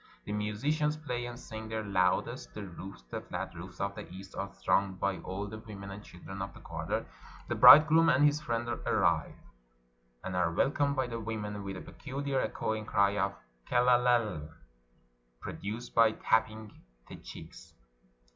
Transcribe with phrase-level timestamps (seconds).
[0.25, 4.33] The musicians play and sing their loudest: the roofs (the flat roofs of the East)
[4.35, 7.05] are thronged by all the women and children of the quarter.
[7.47, 9.35] The bridegroom and his friends arrive,
[10.23, 13.35] and are welcomed by the women with a pecuhar echoing cry of
[13.67, 14.49] "Kel lei lei,"
[15.39, 17.75] produced by tapping the cheeks.